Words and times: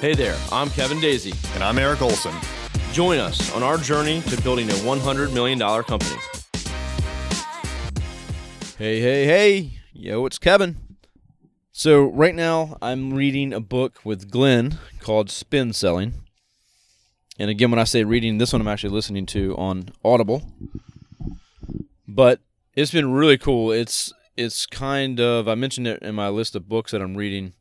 Hey 0.00 0.14
there, 0.14 0.36
I'm 0.52 0.70
Kevin 0.70 1.00
Daisy. 1.00 1.32
And 1.54 1.64
I'm 1.64 1.76
Eric 1.76 2.02
Olson. 2.02 2.32
Join 2.92 3.18
us 3.18 3.52
on 3.52 3.64
our 3.64 3.76
journey 3.76 4.20
to 4.20 4.40
building 4.42 4.68
a 4.68 4.74
$100 4.74 5.34
million 5.34 5.58
company. 5.58 6.16
Hey, 8.78 9.00
hey, 9.00 9.24
hey. 9.24 9.80
Yo, 9.92 10.24
it's 10.24 10.38
Kevin. 10.38 10.76
So, 11.72 12.04
right 12.04 12.36
now, 12.36 12.78
I'm 12.80 13.12
reading 13.12 13.52
a 13.52 13.58
book 13.58 13.98
with 14.04 14.30
Glenn 14.30 14.78
called 15.00 15.30
Spin 15.30 15.72
Selling. 15.72 16.14
And 17.36 17.50
again, 17.50 17.72
when 17.72 17.80
I 17.80 17.84
say 17.84 18.04
reading, 18.04 18.38
this 18.38 18.52
one 18.52 18.62
I'm 18.62 18.68
actually 18.68 18.94
listening 18.94 19.26
to 19.26 19.56
on 19.56 19.88
Audible. 20.04 20.44
But 22.06 22.38
it's 22.76 22.92
been 22.92 23.10
really 23.10 23.36
cool. 23.36 23.72
It's 23.72 24.12
it's 24.36 24.64
kind 24.64 25.18
of 25.18 25.48
I 25.48 25.56
mentioned 25.56 25.88
it 25.88 26.02
in 26.02 26.14
my 26.14 26.28
list 26.28 26.54
of 26.54 26.68
books 26.68 26.92
that 26.92 27.02
I'm 27.02 27.16
reading. 27.16 27.54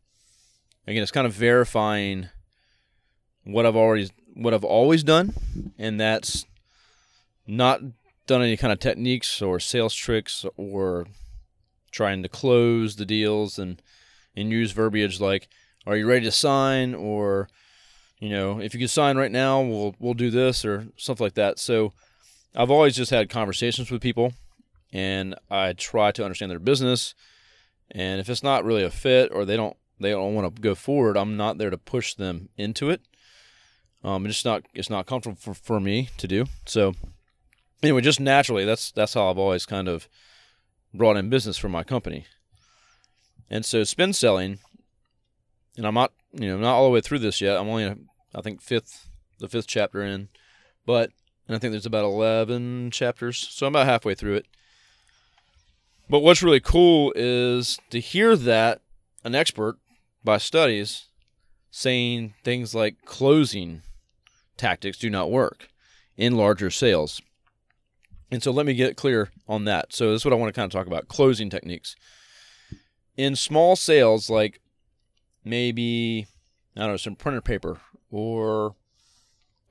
Again, 0.88 1.04
it's 1.04 1.12
kind 1.12 1.27
of 1.27 1.34
verifying 1.34 2.30
what 3.44 3.66
I've 3.66 3.76
already 3.76 4.09
what 4.34 4.54
I've 4.54 4.64
always 4.64 5.04
done, 5.04 5.34
and 5.78 6.00
that's 6.00 6.45
not 7.45 7.82
done 8.28 8.41
any 8.41 8.58
kind 8.58 8.73
of 8.73 8.80
techniques 8.80 9.42
or 9.42 9.59
sales 9.59 9.94
tricks 9.94 10.45
or 10.55 11.08
trying 11.92 12.22
to 12.23 12.30
close 12.30 12.95
the 12.95 13.05
deals 13.05 13.58
and 13.58 13.81
and 14.36 14.52
use 14.52 14.72
verbiage 14.72 15.20
like 15.20 15.48
are 15.86 15.95
you 15.95 16.05
ready 16.05 16.26
to 16.26 16.31
sign? 16.31 16.94
or 16.94 17.50
you 18.20 18.30
know 18.30 18.59
if 18.59 18.73
you 18.73 18.80
can 18.80 18.88
sign 18.88 19.17
right 19.17 19.31
now 19.31 19.62
we'll 19.62 19.95
we'll 20.00 20.14
do 20.14 20.30
this 20.30 20.64
or 20.64 20.88
stuff 20.95 21.20
like 21.20 21.34
that. 21.34 21.59
So 21.59 21.94
I've 22.56 22.72
always 22.72 22.95
just 22.95 23.12
had 23.12 23.30
conversations 23.30 23.92
with 23.92 24.02
people 24.02 24.34
and 24.94 25.36
I 25.50 25.73
try 25.73 26.12
to 26.12 26.23
understand 26.23 26.52
their 26.52 26.59
business 26.59 27.14
and 27.92 28.20
if 28.20 28.30
it's 28.30 28.44
not 28.44 28.66
really 28.66 28.84
a 28.84 28.90
fit 28.90 29.31
or 29.34 29.45
they 29.45 29.58
don't 29.58 29.78
they 30.00 30.12
don't 30.12 30.34
want 30.34 30.56
to 30.56 30.62
go 30.62 30.76
forward 30.76 31.17
I'm 31.17 31.38
not 31.38 31.58
there 31.58 31.70
to 31.70 31.78
push 31.78 32.14
them 32.14 32.50
into 32.58 32.90
it 32.90 33.02
um, 34.04 34.26
it's 34.26 34.45
not 34.45 34.64
it's 34.73 34.89
not 34.89 35.06
comfortable 35.06 35.38
for, 35.38 35.54
for 35.54 35.80
me 35.80 36.09
to 36.17 36.28
do 36.28 36.45
so 36.66 36.94
anyway, 37.84 38.02
just 38.02 38.20
naturally, 38.20 38.66
that's 38.66 38.92
that's 38.92 39.14
how 39.14 39.30
I've 39.30 39.38
always 39.38 39.66
kind 39.66 39.88
of 39.88 40.08
brought 40.94 41.17
in 41.17 41.30
business 41.30 41.58
for 41.58 41.70
my 41.70 41.84
company. 41.84 42.26
And 43.50 43.66
so 43.66 43.84
spin 43.84 44.14
selling, 44.14 44.59
and 45.76 45.86
I'm 45.86 45.94
not 45.94 46.14
you 46.34 46.48
know 46.48 46.58
not 46.58 46.76
all 46.76 46.86
the 46.86 46.92
way 46.92 47.02
through 47.02 47.20
this 47.20 47.42
yet. 47.42 47.58
I'm 47.58 47.70
only 47.70 47.95
I 48.36 48.42
think 48.42 48.61
fifth 48.61 49.09
the 49.39 49.48
fifth 49.48 49.67
chapter 49.67 50.02
in, 50.02 50.30
but 50.86 51.11
and 51.48 51.56
I 51.56 51.59
think 51.59 51.72
there's 51.72 51.86
about 51.86 52.06
eleven 52.06 52.92
chapters, 52.92 53.38
so 53.38 53.67
I'm 53.67 53.73
about 53.73 53.88
halfway 53.88 54.16
through 54.16 54.36
it. 54.36 54.45
But 56.09 56.20
what's 56.20 56.44
really 56.44 56.61
cool 56.61 57.11
is 57.16 57.80
to 57.89 58.00
hear 58.00 58.38
that 58.38 58.82
an 59.26 59.36
expert 59.36 59.78
by 60.23 60.38
studies 60.38 61.06
saying 61.72 62.34
things 62.44 62.73
like 62.73 63.06
closing 63.06 63.82
tactics 64.58 64.98
do 64.98 65.10
not 65.10 65.32
work 65.32 65.70
in 66.16 66.36
larger 66.36 66.72
sales. 66.72 67.22
And 68.32 68.44
so 68.44 68.52
let 68.52 68.66
me 68.66 68.73
get 68.73 68.98
clear 68.98 69.30
on 69.48 69.66
that. 69.66 69.94
So 69.94 70.12
this 70.12 70.22
is 70.22 70.26
what 70.26 70.34
I 70.34 70.38
want 70.38 70.54
to 70.54 70.60
kind 70.60 70.66
of 70.66 70.72
talk 70.72 70.88
about 70.88 71.08
closing 71.08 71.50
techniques. 71.50 71.95
In 73.16 73.36
small 73.36 73.76
sales, 73.76 74.30
like 74.30 74.60
maybe, 75.44 76.28
I 76.76 76.82
don't 76.82 76.90
know, 76.90 76.98
some 76.98 77.16
printer 77.16 77.42
paper 77.42 77.80
or 78.12 78.76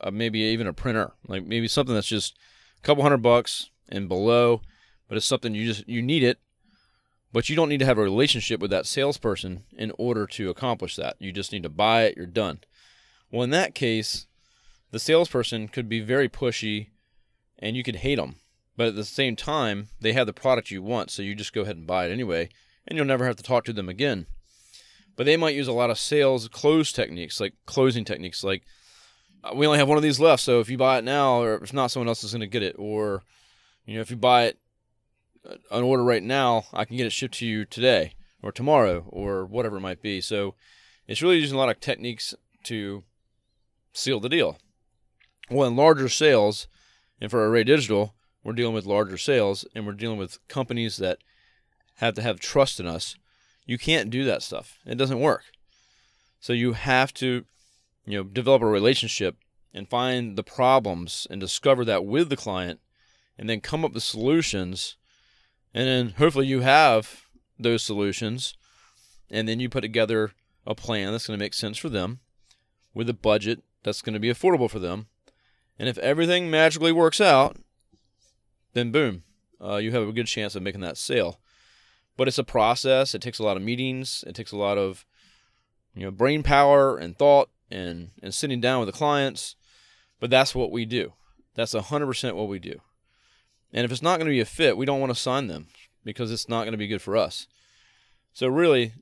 uh, 0.01 0.11
maybe 0.11 0.41
even 0.41 0.67
a 0.67 0.73
printer, 0.73 1.13
like 1.27 1.45
maybe 1.45 1.69
something 1.69 1.95
that's 1.95 2.07
just 2.07 2.37
a 2.79 2.83
couple 2.83 3.03
hundred 3.03 3.23
bucks 3.23 3.71
and 3.89 4.09
below, 4.09 4.63
but 5.09 5.17
it's 5.17 5.27
something 5.27 5.55
you 5.55 5.67
just, 5.67 5.87
you 5.89 6.03
need 6.03 6.23
it, 6.23 6.39
but 7.37 7.51
you 7.51 7.55
don't 7.55 7.69
need 7.69 7.81
to 7.81 7.85
have 7.85 7.99
a 7.99 8.03
relationship 8.03 8.61
with 8.61 8.71
that 8.71 8.87
salesperson 8.87 9.65
in 9.77 9.93
order 9.99 10.27
to 10.27 10.49
accomplish 10.49 10.97
that. 10.97 11.17
You 11.19 11.31
just 11.31 11.53
need 11.53 11.65
to 11.65 11.69
buy 11.69 12.05
it, 12.05 12.17
you're 12.17 12.25
done. 12.25 12.61
Well, 13.31 13.43
in 13.43 13.51
that 13.51 13.75
case, 13.75 14.27
the 14.91 14.99
salesperson 14.99 15.69
could 15.69 15.87
be 15.87 16.01
very 16.01 16.31
pushy 16.31 16.89
and 17.59 17.77
you 17.77 17.83
could 17.83 17.97
hate 17.97 18.15
them 18.15 18.37
but 18.77 18.89
at 18.89 18.95
the 18.95 19.05
same 19.05 19.37
time, 19.37 19.89
they 20.01 20.13
have 20.13 20.27
the 20.27 20.33
product 20.33 20.71
you 20.71 20.83
want, 20.83 21.11
so 21.11 21.23
you 21.23 21.35
just 21.35 21.55
go 21.55 21.63
ahead 21.63 21.77
and 21.77 21.87
buy 21.87 22.07
it 22.07 22.13
anyway, 22.13 22.51
and 22.87 22.97
you'll 22.97 23.07
never 23.07 23.27
have 23.27 23.37
to 23.37 23.43
talk 23.43 23.65
to 23.65 23.73
them 23.73 23.89
again. 23.89 24.27
But 25.17 25.25
they 25.25 25.39
might 25.39 25.55
use 25.55 25.69
a 25.69 25.73
lot 25.73 25.91
of 25.91 25.99
sales 25.99 26.47
close 26.49 26.93
techniques, 26.93 27.41
like 27.41 27.55
closing 27.65 28.05
techniques, 28.05 28.45
like 28.45 28.63
uh, 29.43 29.53
we 29.55 29.67
only 29.67 29.79
have 29.79 29.89
one 29.89 29.97
of 29.97 30.03
these 30.03 30.21
left, 30.21 30.43
so 30.43 30.61
if 30.61 30.69
you 30.69 30.77
buy 30.77 30.99
it 30.99 31.05
now, 31.05 31.41
or 31.41 31.55
if 31.57 31.73
not, 31.73 31.91
someone 31.91 32.09
else 32.09 32.23
is 32.23 32.33
going 32.33 32.41
to 32.41 32.47
get 32.47 32.63
it, 32.63 32.77
or 32.79 33.23
you 33.87 33.95
know, 33.95 34.03
if 34.03 34.11
you 34.11 34.17
buy 34.17 34.45
it 34.45 34.59
an 35.71 35.83
order 35.83 36.05
right 36.05 36.23
now, 36.23 36.65
I 36.73 36.85
can 36.85 36.97
get 36.97 37.07
it 37.07 37.13
shipped 37.13 37.35
to 37.39 37.47
you 37.47 37.65
today 37.65 38.13
or 38.43 38.53
tomorrow 38.53 39.05
or 39.09 39.45
whatever 39.45 39.77
it 39.77 39.83
might 39.83 40.03
be. 40.03 40.21
So 40.21 40.55
it's 41.07 41.23
really 41.23 41.39
using 41.39 41.57
a 41.57 41.59
lot 41.59 41.69
of 41.69 41.81
techniques 41.81 42.35
to 42.65 43.05
seal 43.93 44.21
the 44.21 44.29
deal. 44.29 44.59
Well, 45.51 45.69
in 45.69 45.77
larger 45.77 46.09
sales, 46.09 46.67
and 47.21 47.31
for 47.31 47.47
Array 47.47 47.65
Digital, 47.65 48.15
we're 48.43 48.53
dealing 48.53 48.75
with 48.75 48.87
larger 48.87 49.19
sales 49.19 49.65
and 49.75 49.87
we're 49.87 49.93
dealing 49.93 50.19
with 50.19 50.39
companies 50.49 50.97
that 50.99 51.19
have 51.97 52.15
to 52.15 52.23
have 52.23 52.41
trust 52.41 52.79
in 52.79 52.87
us. 52.87 53.17
You 53.65 53.79
can't 53.79 54.11
do 54.11 54.25
that 54.25 54.43
stuff. 54.43 54.79
It 54.87 54.97
doesn't 54.97 55.21
work. 55.21 55.45
So 56.41 56.53
you 56.53 56.75
have 56.75 57.13
to, 57.15 57.45
you 58.05 58.19
know, 58.19 58.23
develop 58.23 58.63
a 58.63 58.67
relationship 58.67 59.37
and 59.73 59.89
find 59.89 60.37
the 60.37 60.45
problems 60.45 61.27
and 61.31 61.41
discover 61.41 61.85
that 61.85 62.05
with 62.05 62.29
the 62.29 62.37
client 62.37 62.81
and 63.39 63.49
then 63.49 63.61
come 63.61 63.85
up 63.85 63.93
with 63.95 64.03
solutions 64.03 64.97
and 65.77 65.87
then 65.87 66.15
hopefully 66.17 66.47
you 66.47 66.61
have 66.61 67.27
those 67.59 67.83
solutions 67.83 68.57
and 69.31 69.47
then 69.47 69.61
you 69.61 69.69
put 69.69 69.83
together 69.83 70.33
a 70.67 70.75
plan 70.75 71.13
that's 71.13 71.27
going 71.27 71.39
to 71.39 71.45
make 71.45 71.53
sense 71.53 71.77
for 71.77 71.91
them 71.91 72.21
with 72.95 73.11
a 73.11 73.15
budget 73.15 73.63
that's 73.83 74.01
going 74.01 74.15
to 74.15 74.19
be 74.19 74.31
affordable 74.31 74.71
for 74.71 74.79
them. 74.79 75.09
And 75.79 75.87
if 75.87 75.99
everything 75.99 76.51
magically 76.51 76.93
works 76.93 77.21
out, 77.21 77.59
then 78.73 78.91
boom, 78.91 79.25
uh, 79.63 79.77
you 79.77 79.93
have 79.93 80.09
a 80.09 80.13
good 80.13 80.27
chance 80.27 80.57
of 80.57 80.63
making 80.63 80.81
that 80.81 80.97
sale. 80.97 81.41
But 82.17 82.27
it's 82.27 82.39
a 82.39 82.45
process. 82.45 83.15
It 83.15 83.21
takes 83.21 83.39
a 83.39 83.45
lot 83.45 83.59
of 83.59 83.63
meetings. 83.63 84.25
It 84.27 84.35
takes 84.35 84.53
a 84.53 84.57
lot 84.57 84.79
of 84.79 85.05
you 85.95 86.05
know 86.05 86.11
brain 86.11 86.43
power 86.43 86.97
and 86.97 87.19
thought 87.19 87.51
and 87.71 88.13
and 88.23 88.33
sitting 88.35 88.63
down 88.63 88.81
with 88.81 88.87
the 88.87 88.97
clients. 88.97 89.57
But 90.21 90.31
that's 90.31 90.55
what 90.55 90.73
we 90.73 90.87
do. 90.87 91.13
That's 91.55 91.75
hundred 91.75 92.07
percent 92.07 92.35
what 92.35 92.49
we 92.49 92.59
do. 92.59 92.81
And 93.77 93.85
if 93.85 93.93
it's 93.93 94.03
not 94.03 94.19
going 94.19 94.27
to 94.27 94.33
be 94.33 94.41
a 94.41 94.45
fit, 94.45 94.77
we 94.77 94.87
don't 94.87 94.99
want 94.99 95.15
to 95.15 95.21
sign 95.21 95.47
them 95.47 95.69
because 96.03 96.33
it's 96.33 96.49
not 96.49 96.63
going 96.63 96.73
to 96.73 96.79
be 96.79 96.89
good 96.89 97.03
for 97.03 97.17
us. 97.17 97.47
So 98.33 98.49
really, 98.49 98.95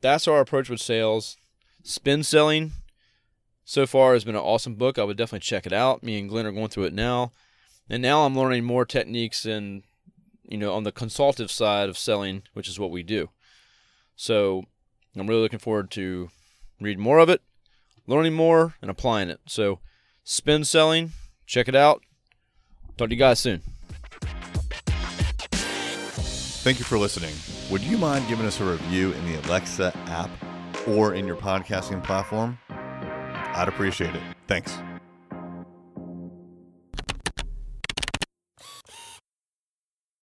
that's 0.00 0.26
our 0.26 0.40
approach 0.40 0.68
with 0.68 0.80
sales. 0.80 1.36
Spin 1.84 2.24
selling 2.24 2.72
so 3.64 3.86
far 3.86 4.14
has 4.14 4.24
been 4.24 4.34
an 4.34 4.40
awesome 4.40 4.74
book. 4.74 4.98
I 4.98 5.04
would 5.04 5.16
definitely 5.16 5.40
check 5.40 5.66
it 5.66 5.72
out. 5.72 6.02
Me 6.02 6.18
and 6.18 6.28
Glenn 6.28 6.46
are 6.46 6.52
going 6.52 6.68
through 6.68 6.84
it 6.84 6.92
now 6.92 7.30
and 7.88 8.02
now 8.02 8.24
I'm 8.24 8.36
learning 8.36 8.64
more 8.64 8.84
techniques 8.84 9.44
and 9.44 9.82
you 10.44 10.56
know 10.56 10.72
on 10.72 10.84
the 10.84 10.92
consultative 10.92 11.50
side 11.50 11.88
of 11.88 11.98
selling, 11.98 12.42
which 12.54 12.68
is 12.68 12.78
what 12.78 12.90
we 12.90 13.02
do. 13.02 13.28
So 14.16 14.64
I'm 15.14 15.26
really 15.26 15.42
looking 15.42 15.58
forward 15.58 15.90
to 15.92 16.30
reading 16.80 17.02
more 17.02 17.18
of 17.18 17.28
it, 17.28 17.42
learning 18.06 18.32
more, 18.32 18.74
and 18.80 18.90
applying 18.90 19.28
it. 19.28 19.40
So 19.46 19.80
spin 20.24 20.64
selling, 20.64 21.12
check 21.46 21.68
it 21.68 21.76
out. 21.76 22.02
Talk 22.96 23.08
to 23.08 23.14
you 23.14 23.18
guys 23.18 23.40
soon. 23.40 23.62
Thank 26.62 26.78
you 26.78 26.84
for 26.84 26.96
listening. 26.96 27.34
Would 27.72 27.82
you 27.82 27.98
mind 27.98 28.28
giving 28.28 28.46
us 28.46 28.60
a 28.60 28.64
review 28.64 29.10
in 29.12 29.26
the 29.26 29.40
Alexa 29.48 29.92
app 30.06 30.30
or 30.86 31.12
in 31.14 31.26
your 31.26 31.34
podcasting 31.34 32.04
platform? 32.04 32.56
I'd 32.70 33.66
appreciate 33.66 34.14
it. 34.14 34.22
Thanks. 34.46 34.78